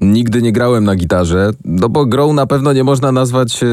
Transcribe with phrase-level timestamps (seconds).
[0.00, 3.66] Nigdy nie grałem na gitarze, no bo grą na pewno nie można nazwać, e,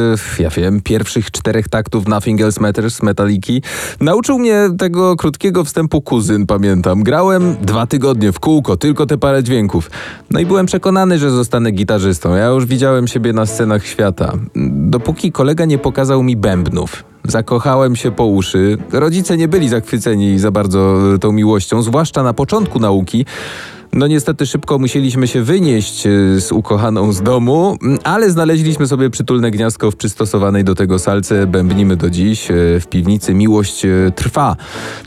[0.44, 3.62] ja wiem, pierwszych czterech taktów Nothing Else Matters Metaliki.
[4.02, 7.04] Nauczył mnie tego krótkiego wstępu kuzyn, pamiętam.
[7.04, 9.92] Grałem dwa tygodnie w kółko, tylko te parę dźwięków.
[10.32, 12.36] No i byłem przekonany, że zostanę gitarzystą.
[12.36, 14.34] Ja już widziałem siebie na scenach świata.
[14.72, 17.04] Dopóki kolega nie pokazał mi bębnów.
[17.28, 18.78] Zakochałem się po uszy.
[18.92, 23.26] Rodzice nie byli zachwyceni za bardzo tą miłością, zwłaszcza na początku nauki.
[23.96, 26.10] No niestety szybko musieliśmy się wynieść e,
[26.42, 31.48] z ukochaną z domu, ale znaleźliśmy sobie przytulne gniazdko w przystosowanej do tego salce.
[31.48, 32.52] Bębnimy do dziś.
[32.52, 34.56] E, w piwnicy miłość e, trwa.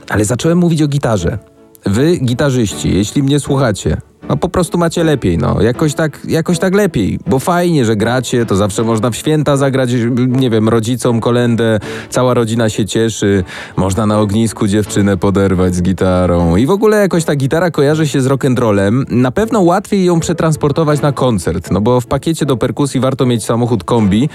[0.08, 1.38] Ale zacząłem mówić o gitarze.
[1.86, 3.96] Wy, gitarzyści, jeśli mnie słuchacie,
[4.28, 5.62] no po prostu macie lepiej, no.
[5.62, 9.90] Jakoś tak, jakoś tak lepiej, bo fajnie, że gracie, to zawsze można w święta zagrać,
[10.28, 13.44] nie wiem, rodzicom kolendę, cała rodzina się cieszy,
[13.76, 18.20] można na ognisku dziewczynę poderwać z gitarą i w ogóle jakoś ta gitara kojarzy się
[18.20, 19.04] z rock'n'rollem.
[19.10, 23.44] Na pewno łatwiej ją przetransportować na koncert, no bo w pakiecie do perkusji warto mieć
[23.44, 24.28] samochód kombi,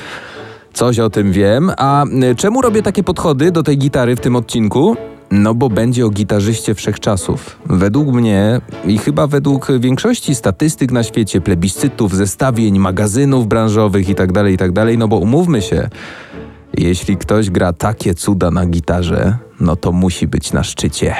[0.73, 1.71] Coś o tym wiem.
[1.77, 2.05] A
[2.37, 4.95] czemu robię takie podchody do tej gitary w tym odcinku?
[5.35, 7.59] No bo będzie o gitarzyście wszechczasów.
[7.65, 14.51] Według mnie i chyba według większości statystyk na świecie, plebiscytów, zestawień, magazynów branżowych itd., tak
[14.51, 15.89] itd., tak no bo umówmy się,
[16.77, 21.15] jeśli ktoś gra takie cuda na gitarze, no to musi być na szczycie.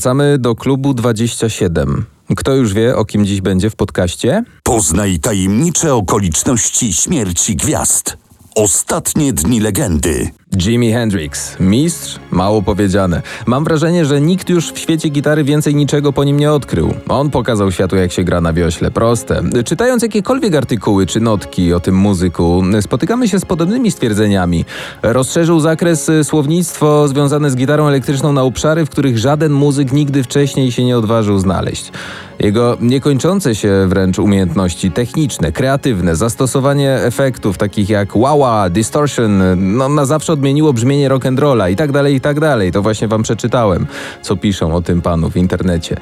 [0.00, 2.04] Wracamy do klubu 27.
[2.36, 4.44] Kto już wie, o kim dziś będzie w podcaście?
[4.62, 8.16] Poznaj tajemnicze okoliczności śmierci gwiazd.
[8.54, 10.30] Ostatnie dni legendy.
[10.56, 12.18] Jimi Hendrix, mistrz?
[12.30, 13.22] Mało powiedziane.
[13.46, 16.94] Mam wrażenie, że nikt już w świecie gitary więcej niczego po nim nie odkrył.
[17.08, 18.90] On pokazał światu, jak się gra na wiośle.
[18.90, 19.42] Proste.
[19.64, 24.64] Czytając jakiekolwiek artykuły czy notki o tym muzyku, spotykamy się z podobnymi stwierdzeniami.
[25.02, 30.22] Rozszerzył zakres y, słownictwo związane z gitarą elektryczną na obszary, w których żaden muzyk nigdy
[30.22, 31.92] wcześniej się nie odważył znaleźć.
[32.40, 40.04] Jego niekończące się wręcz umiejętności techniczne, kreatywne, zastosowanie efektów takich jak wah, distortion, no na
[40.04, 42.72] zawsze odmieniło brzmienie rock'n'rolla i tak dalej, i tak dalej.
[42.72, 43.86] To właśnie wam przeczytałem,
[44.22, 45.96] co piszą o tym panu w internecie.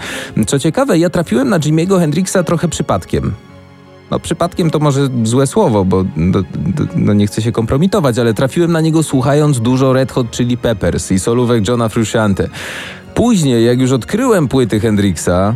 [0.47, 3.32] Co ciekawe, ja trafiłem na Jimiego Hendrixa trochę przypadkiem.
[4.10, 6.43] No przypadkiem to może złe słowo, bo no,
[6.97, 11.12] no, nie chcę się kompromitować, ale trafiłem na niego słuchając dużo Red Hot Chili Peppers
[11.12, 12.48] i solówek Johna Frusciante.
[13.15, 15.54] Później, jak już odkryłem płyty Hendrixa,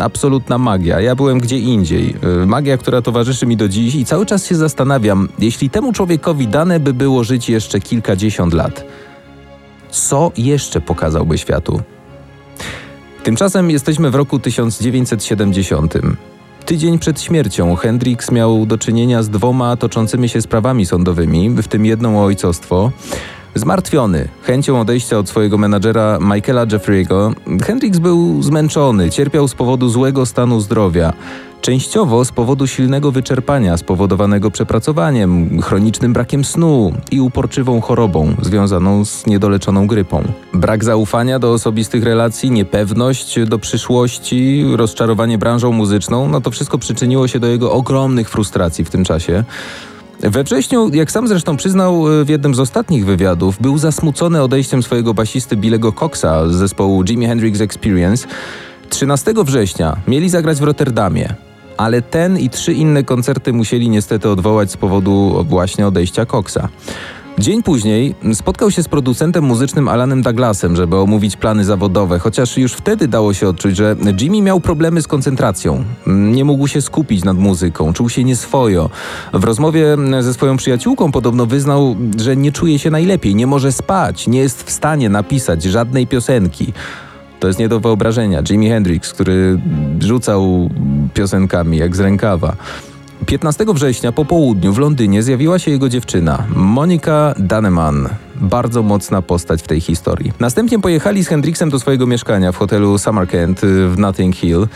[0.00, 1.00] absolutna magia.
[1.00, 2.14] Ja byłem gdzie indziej.
[2.42, 6.48] Y, magia, która towarzyszy mi do dziś i cały czas się zastanawiam, jeśli temu człowiekowi
[6.48, 8.84] dane by było żyć jeszcze kilkadziesiąt lat,
[9.90, 11.80] co jeszcze pokazałby światu?
[13.22, 15.94] Tymczasem jesteśmy w roku 1970.
[16.66, 21.86] Tydzień przed śmiercią Hendrix miał do czynienia z dwoma toczącymi się sprawami sądowymi, w tym
[21.86, 22.90] jedną o ojcostwo.
[23.54, 30.26] Zmartwiony chęcią odejścia od swojego menadżera Michaela Jeffrey'ego, Hendrix był zmęczony, cierpiał z powodu złego
[30.26, 31.12] stanu zdrowia.
[31.60, 39.26] Częściowo z powodu silnego wyczerpania spowodowanego przepracowaniem, chronicznym brakiem snu i uporczywą chorobą związaną z
[39.26, 40.22] niedoleczoną grypą.
[40.54, 47.28] Brak zaufania do osobistych relacji, niepewność do przyszłości, rozczarowanie branżą muzyczną no to wszystko przyczyniło
[47.28, 49.44] się do jego ogromnych frustracji w tym czasie.
[50.22, 54.82] We wrześniu, jak sam zresztą przyznał e, w jednym z ostatnich wywiadów, był zasmucony odejściem
[54.82, 58.28] swojego basisty Billego Coxa z zespołu Jimi Hendrix Experience.
[58.88, 61.34] 13 września mieli zagrać w Rotterdamie,
[61.76, 66.68] ale ten i trzy inne koncerty musieli niestety odwołać z powodu właśnie odejścia Coxa.
[67.38, 72.72] Dzień później spotkał się z producentem muzycznym Alanem Douglasem, żeby omówić plany zawodowe, chociaż już
[72.72, 75.84] wtedy dało się odczuć, że Jimmy miał problemy z koncentracją.
[76.06, 78.90] Nie mógł się skupić nad muzyką, czuł się nieswojo.
[79.32, 84.26] W rozmowie ze swoją przyjaciółką podobno wyznał, że nie czuje się najlepiej, nie może spać,
[84.26, 86.72] nie jest w stanie napisać żadnej piosenki.
[87.40, 88.42] To jest nie do wyobrażenia.
[88.42, 89.60] Jimi Hendrix, który
[90.00, 90.70] rzucał
[91.14, 92.56] piosenkami jak z rękawa.
[93.26, 98.08] 15 września po południu w Londynie zjawiła się jego dziewczyna, Monika Daneman.
[98.34, 100.32] Bardzo mocna postać w tej historii.
[100.40, 104.66] Następnie pojechali z Hendrixem do swojego mieszkania w hotelu Samarkand w Notting Hill.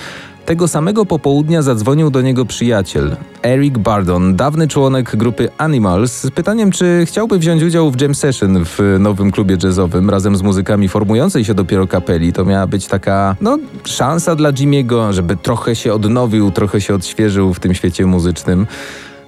[0.46, 6.70] Tego samego popołudnia zadzwonił do niego przyjaciel, Eric Bardon, dawny członek grupy Animals, z pytaniem,
[6.70, 11.44] czy chciałby wziąć udział w jam session w nowym klubie jazzowym razem z muzykami formującej
[11.44, 12.32] się dopiero kapeli.
[12.32, 17.54] To miała być taka, no, szansa dla Jimiego, żeby trochę się odnowił, trochę się odświeżył
[17.54, 18.66] w tym świecie muzycznym.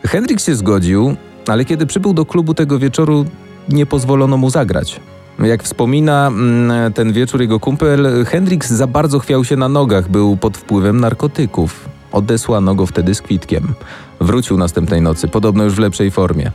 [0.06, 1.16] Hendrix się zgodził,
[1.48, 3.24] ale kiedy przybył do klubu tego wieczoru,
[3.68, 5.00] nie pozwolono mu zagrać.
[5.44, 10.36] Jak wspomina mm, ten wieczór jego kumpel, Hendrix za bardzo chwiał się na nogach, był
[10.36, 11.88] pod wpływem narkotyków.
[12.12, 13.74] Odesłano go wtedy z kwitkiem.
[14.20, 16.52] Wrócił następnej nocy, podobno już w lepszej formie.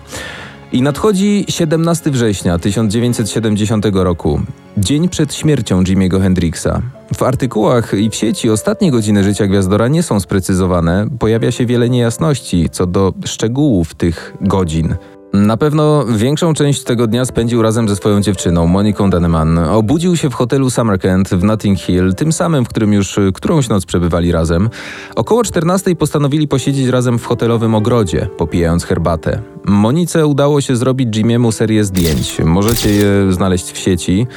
[0.71, 4.41] I nadchodzi 17 września 1970 roku,
[4.77, 6.81] dzień przed śmiercią Jimmy'ego Hendrixa.
[7.15, 11.89] W artykułach i w sieci ostatnie godziny życia Gwiazdora nie są sprecyzowane, pojawia się wiele
[11.89, 14.95] niejasności co do szczegółów tych godzin.
[15.33, 19.57] Na pewno większą część tego dnia spędził razem ze swoją dziewczyną, Moniką Daneman.
[19.57, 23.85] Obudził się w hotelu Summercamp w Notting Hill, tym samym, w którym już którąś noc
[23.85, 24.69] przebywali razem.
[25.15, 29.41] Około 14 postanowili posiedzieć razem w hotelowym ogrodzie, popijając herbatę.
[29.65, 32.37] Monice udało się zrobić Jimiemu serię zdjęć.
[32.45, 34.27] Możecie je znaleźć w sieci.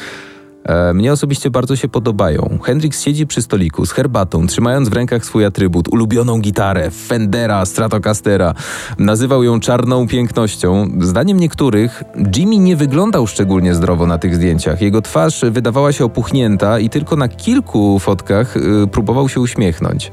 [0.67, 2.59] E, mnie osobiście bardzo się podobają.
[2.63, 8.55] Hendrix siedzi przy stoliku z herbatą, trzymając w rękach swój atrybut, ulubioną gitarę, Fendera, Stratocastera.
[8.99, 10.89] Nazywał ją czarną pięknością.
[11.01, 12.03] Zdaniem niektórych,
[12.37, 14.83] Jimmy nie wyglądał szczególnie zdrowo na tych zdjęciach.
[14.83, 20.11] Jego twarz wydawała się opuchnięta i tylko na kilku fotkach y, próbował się uśmiechnąć.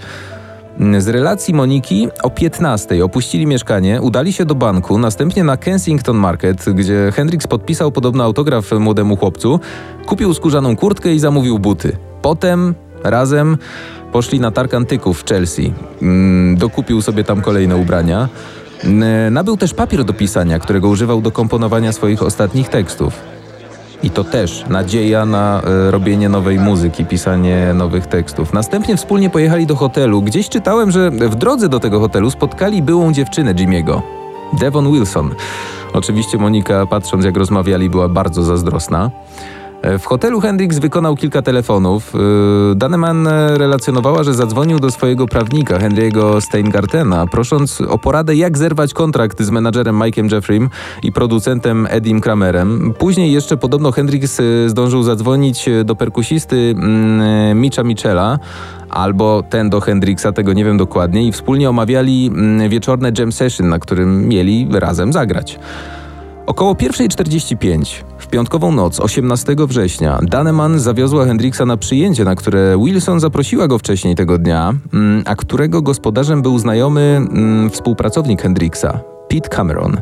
[0.98, 6.66] Z relacji Moniki o 15 opuścili mieszkanie, udali się do banku, następnie na Kensington Market,
[6.74, 9.60] gdzie Hendrix podpisał podobno autograf młodemu chłopcu,
[10.06, 11.98] kupił skórzaną kurtkę i zamówił buty.
[12.22, 13.58] Potem razem
[14.12, 15.74] poszli na targ antyków w Chelsea.
[16.02, 18.30] Mm, dokupił sobie tam kolejne ubrania.
[19.32, 23.33] Nabył też papier do pisania, którego używał do komponowania swoich ostatnich tekstów.
[24.04, 28.54] I to też nadzieja na e, robienie nowej muzyki, pisanie nowych tekstów.
[28.54, 30.22] Następnie wspólnie pojechali do hotelu.
[30.22, 34.02] Gdzieś czytałem, że w drodze do tego hotelu spotkali byłą dziewczynę Jimmy'ego,
[34.60, 35.36] Devon Wilson.
[35.94, 39.12] Oczywiście Monika, patrząc jak rozmawiali, była bardzo zazdrosna.
[39.84, 42.14] E, W hotelu Hendrix wykonał kilka telefonów.
[42.14, 48.58] Yy, Daneman e, relacjonowała, że zadzwonił do swojego prawnika, Henry'ego Steingartena, prosząc o poradę, jak
[48.58, 50.60] zerwać kontrakt z menadżerem Mike'em Jeffrey
[51.04, 52.94] i producentem Edim Kramerem.
[53.00, 58.40] Później jeszcze podobno Hendrix e, zdążył zadzwonić e, do perkusisty mm, Mitcha Michela,
[58.90, 63.70] albo ten do Hendrixa, tego nie wiem dokładnie, i wspólnie omawiali mm, wieczorne jam session,
[63.70, 65.60] na którym mieli razem zagrać.
[66.46, 73.20] Około 1.45 w piątkową noc 18 września Daneman zawiozła Hendrixa na przyjęcie, na które Wilson
[73.20, 79.50] zaprosiła go wcześniej tego dnia, mm, a którego gospodarzem był znajomy mm, współpracownik Hendrixa, Pete
[79.50, 79.98] Cameron.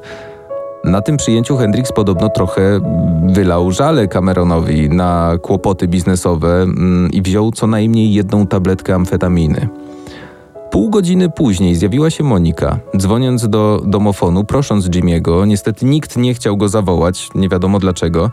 [0.83, 2.79] Na tym przyjęciu Hendrix podobno trochę
[3.27, 9.69] wylał żale Cameronowi na kłopoty biznesowe mm, i wziął co najmniej jedną tabletkę amfetaminy.
[10.71, 15.47] Pół godziny później zjawiła się Monika, dzwoniąc do domofonu, prosząc Jimmy'ego.
[15.47, 18.31] Niestety nikt nie chciał go zawołać, nie wiadomo dlaczego.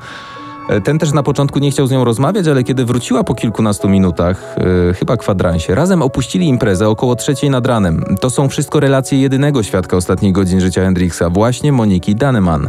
[0.68, 3.88] E, Ten też na początku nie chciał z nią rozmawiać, ale kiedy wróciła po kilkunastu
[3.88, 4.56] minutach,
[4.90, 8.04] e, chyba kwadransie, razem opuścili imprezę około trzeciej nad ranem.
[8.20, 12.68] To są wszystko relacje jedynego świadka ostatnich godzin życia Hendrixa, właśnie Moniki Daneman.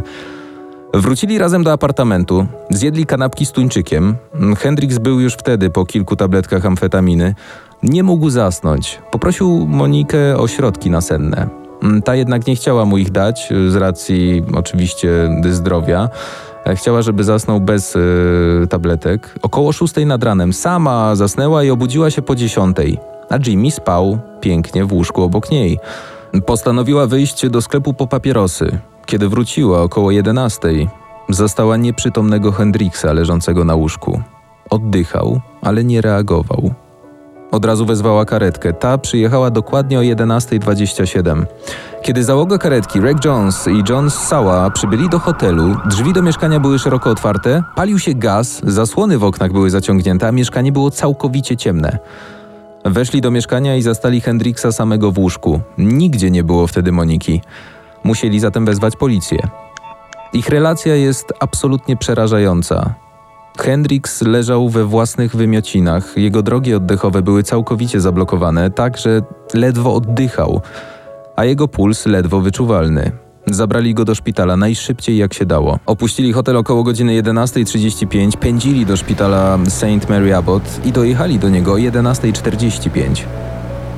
[0.94, 4.16] Wrócili razem do apartamentu, zjedli kanapki z tuńczykiem.
[4.58, 7.34] Hendrix był już wtedy po kilku tabletkach amfetaminy.
[7.82, 8.98] Nie mógł zasnąć.
[9.10, 11.48] Poprosił Monikę o środki nasenne.
[12.04, 15.08] Ta jednak nie chciała mu ich dać, z racji oczywiście
[15.50, 16.08] zdrowia.
[16.66, 19.34] E, Chciała, żeby zasnął bez e, tabletek.
[19.42, 22.98] Około szóstej nad ranem sama zasnęła i obudziła się po dziesiątej,
[23.30, 25.78] a Jimmy spał pięknie w łóżku obok niej.
[26.46, 28.78] Postanowiła wyjść do sklepu po papierosy.
[29.06, 30.88] Kiedy wróciła około jedenastej,
[31.28, 34.22] zastała nieprzytomnego Hendrixa leżącego na łóżku.
[34.70, 36.74] Oddychał, ale nie reagował.
[37.50, 38.72] Od razu wezwała karetkę.
[38.72, 41.46] Ta przyjechała dokładnie o 11.27.
[42.02, 46.78] Kiedy załoga karetki Reg Jones i John Sała przybyli do hotelu, drzwi do mieszkania były
[46.78, 51.98] szeroko otwarte, palił się gaz, zasłony w oknach były zaciągnięte, a mieszkanie było całkowicie ciemne.
[52.84, 55.60] Weszli do mieszkania i zastali Hendrixa samego w łóżku.
[55.78, 57.40] Nigdzie nie było wtedy Moniki.
[58.04, 59.38] Musieli zatem wezwać policję.
[60.32, 62.94] Ich relacja jest absolutnie przerażająca.
[63.62, 66.16] Hendrix leżał we własnych wymiocinach.
[66.16, 69.22] Jego drogi oddechowe były całkowicie zablokowane, tak że
[69.54, 70.60] ledwo oddychał,
[71.36, 73.12] a jego puls ledwo wyczuwalny.
[73.46, 75.78] Zabrali go do szpitala najszybciej jak się dało.
[75.86, 80.08] Opuścili hotel około godziny 11.35, pędzili do szpitala St.
[80.08, 83.24] Mary Abbott i dojechali do niego o 11.45.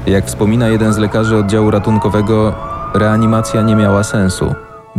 [0.06, 2.54] Jak wspomina jeden z lekarzy oddziału ratunkowego,
[2.94, 4.54] reanimacja nie miała sensu.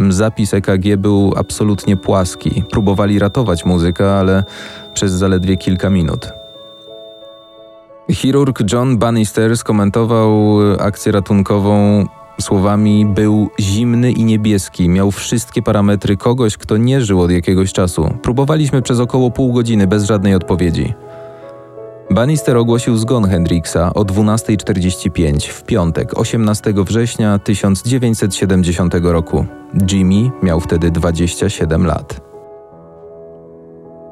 [0.10, 2.64] Zapis EKG był absolutnie płaski.
[2.72, 4.44] Próbowali ratować muzyka, ale
[4.94, 6.30] przez zaledwie kilka minut.
[8.12, 12.06] Chirurg John Bannister skomentował akcję ratunkową
[12.42, 18.18] słowami: Był zimny i niebieski, miał wszystkie parametry kogoś, kto nie żył od jakiegoś czasu.
[18.22, 20.94] Próbowaliśmy przez około pół godziny bez żadnej odpowiedzi.
[22.12, 29.46] Bannister ogłosił zgon Hendrixa o 12.45 w piątek, 18 września 1970 roku.
[29.92, 32.22] Jimmy miał wtedy 27 lat.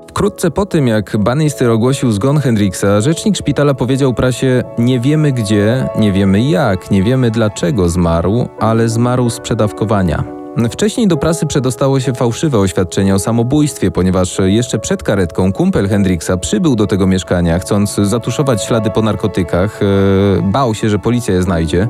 [0.10, 5.90] Wkrótce po tym, jak Bannister ogłosił zgon Hendrixa, rzecznik szpitala powiedział prasie: Nie wiemy gdzie,
[6.00, 10.41] nie wiemy jak, nie wiemy dlaczego zmarł, ale zmarł z przedawkowania.
[10.72, 16.32] Wcześniej do prasy przedostało się fałszywe oświadczenie o samobójstwie, ponieważ jeszcze przed karetką kumpel Hendrixa
[16.42, 19.80] przybył do tego mieszkania, chcąc zatuszować ślady po narkotykach.
[19.84, 21.88] e, Bał się, że policja je znajdzie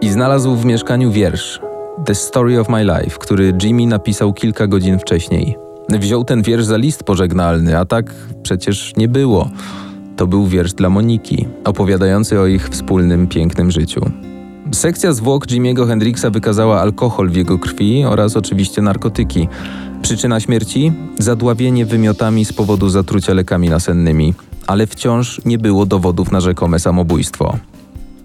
[0.00, 1.60] i znalazł w mieszkaniu wiersz
[2.04, 5.56] The Story of My Life, który Jimmy napisał kilka godzin wcześniej.
[5.88, 9.50] Wziął ten wiersz za list pożegnalny, a tak przecież nie było.
[10.16, 14.00] To był wiersz dla Moniki, opowiadający o ich wspólnym, pięknym życiu.
[14.72, 19.48] Sekcja zwłok Jimmy'ego Hendrixa wykazała alkohol w jego krwi oraz oczywiście narkotyki.
[20.02, 20.92] Przyczyna śmierci?
[21.18, 24.34] Zadławienie wymiotami z powodu zatrucia lekami nasennymi,
[24.66, 27.56] ale wciąż nie było dowodów na rzekome samobójstwo.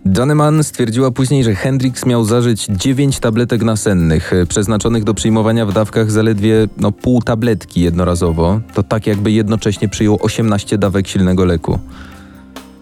[0.06, 5.74] Doneman stwierdziła później, że Hendrix miał zażyć 9 tabletek nasennych, e, przeznaczonych do przyjmowania w
[5.74, 8.60] dawkach zaledwie no, pół tabletki jednorazowo.
[8.74, 11.80] To tak jakby jednocześnie przyjął 18 dawek silnego leku.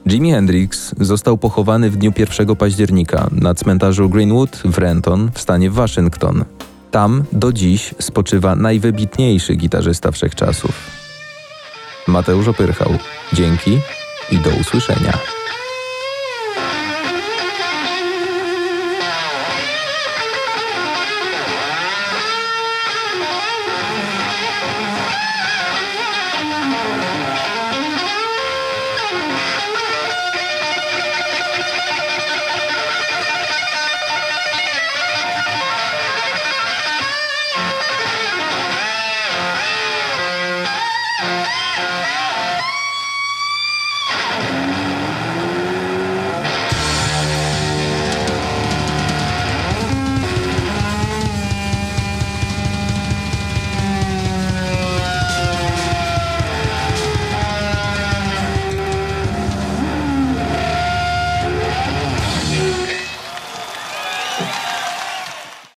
[0.08, 5.72] Jimi Hendrix został pochowany w dniu 1 października na cmentarzu Greenwood w Renton w stanie
[5.72, 6.46] Waszyngton.
[6.92, 10.72] Tam do dziś spoczywa najwybitniejszy gitarzysta wszechczasów.
[12.08, 12.90] Mateusz Opyrchał.
[13.34, 13.80] Dzięki
[14.32, 15.14] i do usłyszenia.